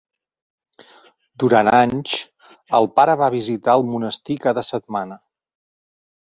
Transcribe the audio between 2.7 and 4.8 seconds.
el pare va visitar el monestir cada